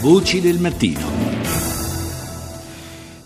Voci 0.00 0.40
del 0.40 0.58
mattino. 0.58 1.28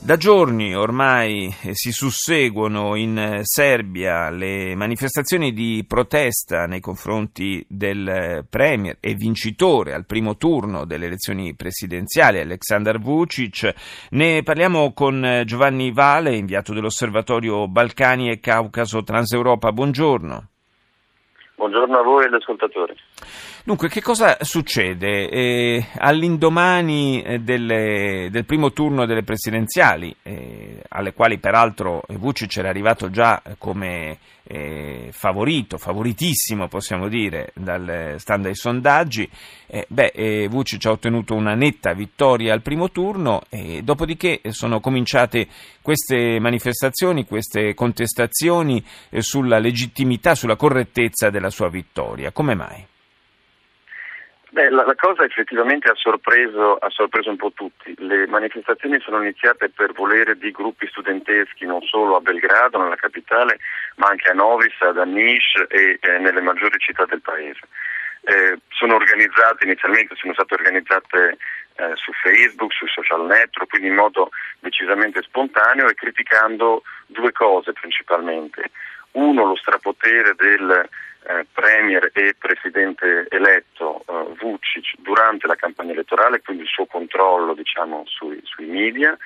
Da 0.00 0.16
giorni 0.16 0.74
ormai 0.74 1.54
eh, 1.62 1.70
si 1.72 1.92
susseguono 1.92 2.96
in 2.96 3.16
eh, 3.16 3.40
Serbia 3.44 4.28
le 4.28 4.74
manifestazioni 4.74 5.52
di 5.52 5.84
protesta 5.86 6.66
nei 6.66 6.80
confronti 6.80 7.64
del 7.68 8.08
eh, 8.08 8.46
premier 8.50 8.96
e 8.98 9.14
vincitore 9.14 9.94
al 9.94 10.04
primo 10.04 10.36
turno 10.36 10.84
delle 10.84 11.06
elezioni 11.06 11.54
presidenziali, 11.54 12.40
Aleksandar 12.40 12.98
Vucic. 12.98 13.72
Ne 14.10 14.42
parliamo 14.42 14.92
con 14.92 15.44
Giovanni 15.46 15.92
Vale, 15.92 16.34
inviato 16.34 16.74
dell'Osservatorio 16.74 17.68
Balcani 17.68 18.30
e 18.30 18.40
Caucaso 18.40 19.04
Transeuropa. 19.04 19.70
Buongiorno. 19.70 20.48
Buongiorno 21.56 21.98
a 21.98 22.02
voi 22.02 22.24
e 22.24 22.26
agli 22.26 22.34
ascoltatori. 22.34 22.94
Dunque, 23.66 23.88
che 23.88 24.02
cosa 24.02 24.36
succede? 24.40 25.30
Eh, 25.30 25.86
all'indomani 25.96 27.22
eh, 27.22 27.38
delle, 27.38 28.28
del 28.30 28.44
primo 28.44 28.72
turno 28.72 29.06
delle 29.06 29.22
presidenziali, 29.22 30.14
eh, 30.22 30.82
alle 30.88 31.14
quali 31.14 31.38
peraltro 31.38 32.02
Vucic 32.08 32.58
era 32.58 32.68
arrivato 32.68 33.08
già 33.08 33.40
come 33.56 34.18
eh, 34.46 35.08
favorito, 35.10 35.78
favoritissimo 35.78 36.68
possiamo 36.68 37.08
dire, 37.08 37.52
dal 37.54 38.16
stand 38.18 38.46
ai 38.46 38.54
sondaggi, 38.54 39.28
eh, 39.66 39.86
beh, 39.88 40.12
eh, 40.14 40.48
Vucic 40.48 40.84
ha 40.84 40.90
ottenuto 40.90 41.34
una 41.34 41.54
netta 41.54 41.94
vittoria 41.94 42.52
al 42.52 42.60
primo 42.60 42.90
turno 42.90 43.42
e 43.48 43.80
dopodiché 43.82 44.42
sono 44.50 44.80
cominciate 44.80 45.46
queste 45.80 46.38
manifestazioni, 46.38 47.24
queste 47.24 47.72
contestazioni 47.72 48.84
sulla 49.18 49.58
legittimità, 49.58 50.34
sulla 50.34 50.56
correttezza 50.56 51.30
della 51.30 51.43
sua 51.50 51.68
vittoria. 51.68 52.32
Come 52.32 52.54
mai? 52.54 52.86
Beh, 54.54 54.70
la, 54.70 54.84
la, 54.84 54.94
cosa 54.94 55.24
effettivamente 55.24 55.90
ha 55.90 55.96
sorpreso, 55.96 56.76
ha 56.76 56.88
sorpreso, 56.88 57.28
un 57.28 57.36
po' 57.36 57.50
tutti. 57.50 57.92
Le 57.98 58.28
manifestazioni 58.28 59.00
sono 59.00 59.20
iniziate 59.20 59.68
per 59.68 59.92
volere 59.92 60.38
di 60.38 60.52
gruppi 60.52 60.86
studenteschi 60.86 61.66
non 61.66 61.82
solo 61.82 62.14
a 62.14 62.20
Belgrado, 62.20 62.80
nella 62.80 62.94
capitale, 62.94 63.58
ma 63.96 64.06
anche 64.06 64.30
a 64.30 64.32
Novi 64.32 64.72
Sad, 64.78 64.96
a 64.98 65.04
Niš 65.04 65.64
e 65.66 65.98
eh, 66.00 66.18
nelle 66.18 66.40
maggiori 66.40 66.78
città 66.78 67.04
del 67.04 67.20
paese. 67.20 67.66
Eh, 68.22 68.60
sono 68.68 68.94
organizzate 68.94 69.64
inizialmente, 69.64 70.14
sono 70.14 70.34
state 70.34 70.54
organizzate 70.54 71.36
eh, 71.74 71.90
su 71.96 72.12
Facebook, 72.12 72.72
sui 72.74 72.88
social 72.88 73.26
network, 73.26 73.68
quindi 73.70 73.88
in 73.88 73.96
modo 73.96 74.30
decisamente 74.60 75.20
spontaneo 75.22 75.88
e 75.88 75.94
criticando 75.94 76.84
due 77.06 77.32
cose 77.32 77.72
principalmente. 77.72 78.70
Uno, 79.14 79.46
lo 79.46 79.56
strapotere 79.56 80.36
del 80.36 80.88
eh, 81.26 81.46
premier 81.52 82.10
e 82.12 82.34
presidente 82.38 83.26
eletto 83.30 84.04
eh, 84.06 84.34
Vucic 84.38 84.94
durante 84.98 85.46
la 85.46 85.54
campagna 85.54 85.92
elettorale, 85.92 86.42
quindi 86.42 86.64
il 86.64 86.68
suo 86.68 86.86
controllo 86.86 87.54
diciamo, 87.54 88.04
sui, 88.06 88.40
sui, 88.44 88.66
media 88.66 89.16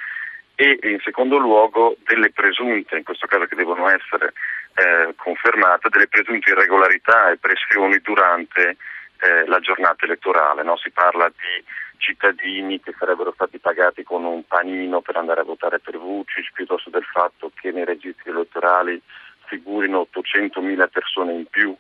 e 0.54 0.78
in 0.82 1.00
secondo 1.04 1.38
luogo 1.38 1.96
delle 2.04 2.30
presunte, 2.30 2.96
in 2.96 3.04
questo 3.04 3.26
caso 3.26 3.46
che 3.46 3.56
devono 3.56 3.88
essere 3.88 4.32
eh, 4.74 5.14
confermate, 5.16 5.88
delle 5.88 6.08
presunte 6.08 6.50
irregolarità 6.50 7.30
e 7.30 7.38
pressioni 7.38 7.98
durante 7.98 8.76
eh, 9.20 9.46
la 9.46 9.60
giornata 9.60 10.04
elettorale. 10.04 10.62
No? 10.62 10.76
Si 10.76 10.90
parla 10.90 11.28
di 11.28 11.64
cittadini 11.98 12.80
che 12.80 12.94
sarebbero 12.96 13.32
stati 13.32 13.58
pagati 13.58 14.04
con 14.04 14.24
un 14.24 14.46
panino 14.46 15.00
per 15.00 15.16
andare 15.16 15.40
a 15.40 15.44
votare 15.44 15.80
per 15.80 15.98
Vucic, 15.98 16.52
piuttosto 16.52 16.90
del 16.90 17.04
fatto 17.04 17.50
che 17.54 17.72
nei 17.72 17.84
registri 17.84 18.30
elettorali 18.30 19.00
figurino 19.46 20.06
800.000 20.12 20.88
persone 20.90 21.32
in 21.32 21.46
più 21.46 21.76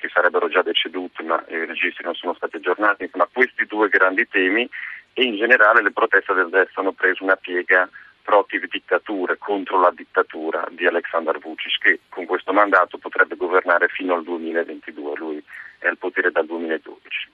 che 0.00 0.08
sarebbero 0.08 0.48
già 0.48 0.62
decedute 0.62 1.22
ma 1.22 1.44
i 1.48 1.64
registri 1.66 2.04
non 2.04 2.14
sono 2.14 2.34
stati 2.34 2.56
aggiornati, 2.56 3.04
insomma 3.04 3.28
questi 3.30 3.66
due 3.66 3.88
grandi 3.88 4.26
temi 4.26 4.68
e 5.12 5.22
in 5.22 5.36
generale 5.36 5.82
le 5.82 5.92
proteste 5.92 6.32
del 6.32 6.48
destra 6.48 6.80
hanno 6.80 6.92
preso 6.92 7.22
una 7.22 7.36
piega 7.36 7.88
proprio 8.22 8.60
di 8.60 8.68
dittature 8.70 9.38
contro 9.38 9.80
la 9.80 9.92
dittatura 9.94 10.66
di 10.70 10.86
Aleksandar 10.86 11.38
Vucic 11.38 11.78
che 11.80 12.00
con 12.08 12.26
questo 12.26 12.52
mandato 12.52 12.98
potrebbe 12.98 13.36
governare 13.36 13.88
fino 13.88 14.14
al 14.14 14.22
2022, 14.24 15.16
lui 15.16 15.44
è 15.78 15.86
al 15.86 15.98
potere 15.98 16.30
dal 16.30 16.46
2012. 16.46 17.28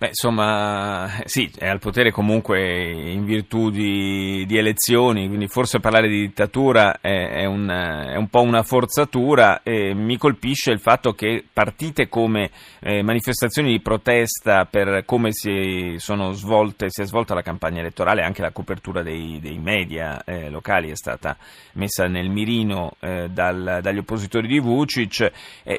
Beh, 0.00 0.08
insomma, 0.08 1.10
sì, 1.26 1.50
è 1.58 1.66
al 1.66 1.80
potere 1.80 2.12
comunque 2.12 3.10
in 3.10 3.24
virtù 3.24 3.68
di, 3.68 4.44
di 4.46 4.56
elezioni, 4.56 5.26
quindi 5.26 5.48
forse 5.48 5.80
parlare 5.80 6.06
di 6.06 6.20
dittatura 6.20 7.00
è, 7.00 7.30
è, 7.30 7.44
un, 7.46 7.68
è, 7.68 8.14
un, 8.14 8.28
po' 8.28 8.42
una 8.42 8.62
forzatura. 8.62 9.60
E 9.64 9.94
mi 9.94 10.16
colpisce 10.16 10.70
il 10.70 10.78
fatto 10.78 11.14
che 11.14 11.44
partite 11.52 12.08
come 12.08 12.50
eh, 12.78 13.02
manifestazioni 13.02 13.72
di 13.72 13.80
protesta 13.80 14.66
per 14.66 15.04
come 15.04 15.32
si, 15.32 15.96
svolte, 15.98 16.90
si 16.90 17.02
è 17.02 17.04
svolta 17.04 17.34
la 17.34 17.42
campagna 17.42 17.80
elettorale, 17.80 18.22
anche 18.22 18.42
la 18.42 18.52
copertura 18.52 19.02
dei, 19.02 19.40
dei 19.40 19.58
media 19.58 20.22
eh, 20.22 20.48
locali 20.48 20.90
è 20.90 20.96
stata 20.96 21.36
messa 21.72 22.06
nel 22.06 22.30
mirino 22.30 22.92
eh, 23.00 23.28
dal, 23.30 23.80
dagli 23.82 23.98
oppositori 23.98 24.46
di 24.46 24.60
Vucic. 24.60 25.32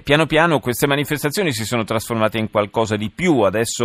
piano 0.03 0.25
piano 0.25 0.59
queste 0.59 0.87
manifestazioni 0.87 1.53
si 1.53 1.63
sono 1.63 1.85
trasformate 1.85 2.37
in 2.37 2.49
qualcosa 2.49 2.97
di 2.97 3.09
più, 3.09 3.39
adesso 3.39 3.78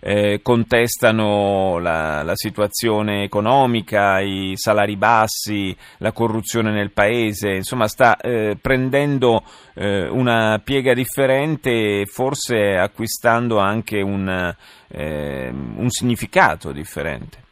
eh, 0.00 0.40
contestano 0.42 1.78
la, 1.78 2.22
la, 2.22 2.34
situazione 2.34 3.24
economica, 3.24 4.20
i 4.20 4.52
salari 4.56 4.96
bassi, 4.96 5.76
la 5.98 6.12
corruzione 6.12 6.70
nel 6.70 6.92
paese, 6.92 7.50
insomma 7.50 7.88
sta 7.88 8.16
eh, 8.16 8.56
prendendo 8.60 9.42
eh, 9.74 10.08
una 10.08 10.60
piega 10.62 10.94
differente 10.94 12.00
e 12.00 12.06
forse 12.06 12.76
acquistando 12.76 13.58
anche 13.58 14.00
un, 14.00 14.54
ehm, 14.88 15.74
un 15.78 15.88
significato 15.90 16.72
differente. 16.72 17.46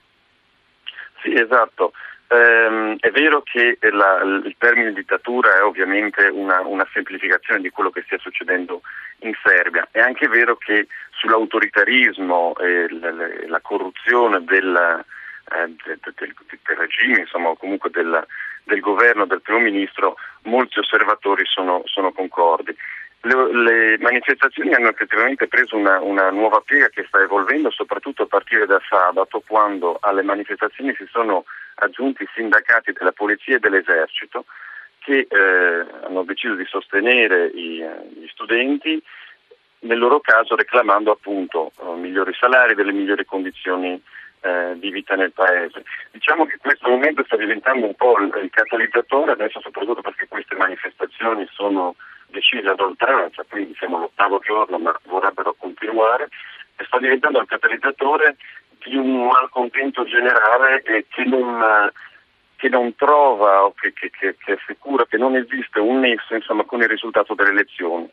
Sì, 1.23 1.33
esatto. 1.33 1.93
Eh, 2.29 2.97
è 2.99 3.11
vero 3.13 3.43
che 3.43 3.79
la, 3.81 4.21
il 4.23 4.55
termine 4.59 4.93
dittatura 4.93 5.57
è 5.57 5.63
ovviamente 5.63 6.27
una, 6.27 6.61
una, 6.61 6.87
semplificazione 6.93 7.61
di 7.61 7.71
quello 7.71 7.91
che 7.91 8.03
sta 8.05 8.19
succedendo 8.19 8.83
in 9.21 9.33
Serbia, 9.45 9.87
è 9.93 10.01
anche 10.01 10.27
vero 10.27 10.57
che 10.57 10.89
sull'autoritarismo 11.11 12.57
e 12.57 12.89
la, 12.99 13.13
la 13.47 13.61
corruzione 13.61 14.43
del, 14.43 15.05
eh, 15.53 15.75
del, 15.85 16.01
del, 16.03 16.35
del, 16.65 16.77
regime, 16.77 17.21
insomma, 17.21 17.51
o 17.51 17.57
comunque 17.57 17.91
del, 17.91 18.27
del, 18.65 18.81
governo 18.81 19.25
del 19.25 19.41
primo 19.41 19.61
ministro, 19.61 20.17
molti 20.43 20.81
osservatori 20.81 21.45
sono, 21.47 21.83
sono 21.85 22.11
concordi. 22.11 22.77
Le, 23.21 23.53
le, 23.55 23.99
manifestazioni 23.99 24.75
hanno 24.75 24.89
effettivamente 24.89 25.47
preso 25.47 25.77
una, 25.77 26.01
una, 26.01 26.31
nuova 26.31 26.61
piega 26.65 26.89
che 26.89 27.05
sta 27.07 27.21
evolvendo 27.21 27.71
soprattutto 27.71 28.25
a 28.25 28.27
partire 28.27 28.67
da 28.67 28.81
sabato 28.89 29.43
quando 29.47 29.99
alle 30.01 30.23
manifestazioni 30.23 30.93
si 30.97 31.07
sono 31.11 31.45
aggiunti 31.77 32.23
i 32.23 32.29
sindacati 32.35 32.93
della 32.93 33.13
polizia 33.13 33.57
e 33.57 33.59
dell'esercito 33.59 34.45
che 34.99 35.27
eh, 35.29 35.87
hanno 36.05 36.25
deciso 36.25 36.55
di 36.55 36.65
sostenere 36.65 37.47
i, 37.47 37.85
gli 38.15 38.27
studenti 38.29 39.03
nel 39.81 39.99
loro 39.99 40.21
caso 40.21 40.57
reclamando 40.57 41.13
appunto 41.13 41.71
eh, 41.81 41.95
migliori 41.97 42.35
salari, 42.35 42.75
delle 42.75 42.93
migliori 42.93 43.25
condizioni 43.25 44.01
eh, 44.41 44.75
di 44.77 44.91
vita 44.91 45.15
nel 45.15 45.33
paese. 45.33 45.85
Diciamo 46.11 46.47
che 46.47 46.59
questo 46.59 46.89
momento 46.89 47.23
sta 47.25 47.37
diventando 47.37 47.87
un 47.87 47.95
po' 47.95 48.19
il, 48.19 48.33
il 48.43 48.51
catalizzatore, 48.51 49.33
adesso 49.33 49.61
soprattutto 49.61 50.01
perché 50.01 50.27
queste 50.29 50.57
manifestazioni 50.57 51.47
sono 51.53 51.95
decise 52.29 52.69
ad 52.69 52.81
oltranza, 52.81 53.45
quindi 53.49 53.75
siamo 53.79 53.99
all'ottavo 53.99 54.41
giorno 54.41 54.79
ma 54.79 54.99
vorrebbero 55.05 55.55
continuare, 55.59 56.29
e 56.77 56.85
sta 56.85 56.99
diventando 56.99 57.41
il 57.41 57.47
catalizzatore 57.47 58.37
di 58.89 58.97
un 58.97 59.27
malcontento 59.27 60.05
generale 60.05 60.83
che 60.83 61.07
non, 61.25 61.91
che 62.57 62.69
non 62.69 62.95
trova 62.95 63.65
o 63.65 63.75
che, 63.75 63.93
che, 63.93 64.11
che, 64.11 64.53
assicura 64.53 65.07
che 65.07 65.17
non 65.17 65.37
esiste 65.37 65.79
un 65.79 66.01
nesso 66.01 66.35
insomma, 66.35 66.65
con 66.65 66.81
il 66.81 66.89
risultato 66.89 67.35
delle 67.35 67.51
elezioni 67.51 68.09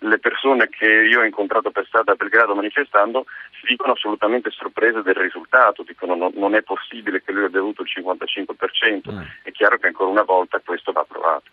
le 0.00 0.18
persone 0.18 0.68
che 0.68 0.86
io 0.86 1.20
ho 1.20 1.24
incontrato 1.24 1.70
per 1.70 1.84
strada 1.86 2.12
a 2.12 2.14
Belgrado 2.14 2.54
manifestando 2.54 3.26
si 3.58 3.66
dicono 3.66 3.92
assolutamente 3.92 4.50
sorprese 4.50 5.02
del 5.02 5.16
risultato, 5.16 5.82
dicono 5.82 6.14
no, 6.14 6.30
non 6.34 6.54
è 6.54 6.62
possibile 6.62 7.22
che 7.22 7.32
lui 7.32 7.44
abbia 7.44 7.60
avuto 7.60 7.82
il 7.82 7.90
55%, 7.92 9.12
mm. 9.12 9.20
è 9.42 9.50
chiaro 9.50 9.78
che 9.78 9.88
ancora 9.88 10.10
una 10.10 10.22
volta 10.22 10.60
questo 10.64 10.92
va 10.92 11.04
provato. 11.04 11.50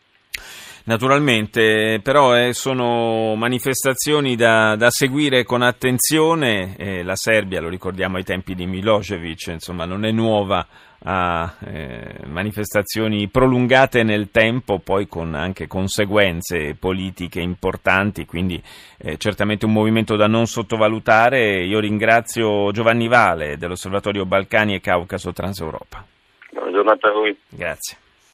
Naturalmente, 0.88 2.00
però 2.04 2.38
eh, 2.38 2.54
sono 2.54 3.34
manifestazioni 3.34 4.36
da, 4.36 4.76
da 4.76 4.92
seguire 4.92 5.44
con 5.44 5.64
attenzione. 5.64 6.76
Eh, 6.78 7.02
la 7.02 7.16
Serbia, 7.16 7.60
lo 7.60 7.70
ricordiamo 7.70 8.18
ai 8.18 8.24
tempi 8.24 8.54
di 8.54 8.68
Milosevic, 8.68 9.48
insomma, 9.48 9.86
non 9.86 10.06
è 10.06 10.12
nuova 10.12 10.66
a 11.08 11.56
eh, 11.66 12.20
manifestazioni 12.28 13.28
prolungate 13.30 14.04
nel 14.04 14.30
tempo, 14.30 14.78
poi 14.78 15.08
con 15.08 15.34
anche 15.34 15.66
conseguenze 15.66 16.76
politiche 16.76 17.40
importanti, 17.40 18.26
quindi 18.26 18.62
eh, 18.98 19.18
certamente 19.18 19.66
un 19.66 19.74
movimento 19.74 20.16
da 20.16 20.28
non 20.28 20.46
sottovalutare. 20.46 21.64
Io 21.64 21.80
ringrazio 21.80 22.72
Giovanni 22.72 23.08
Vale 23.08 23.58
dell'Osservatorio 23.58 24.26
Balcani 24.26 24.76
e 24.76 24.82
Caucaso 24.82 25.34
Transeuropa. 25.34 26.06
Buona 26.52 26.72
giornata 26.72 27.10
a 27.10 27.12
voi. 27.12 27.36
Grazie. 27.50 27.98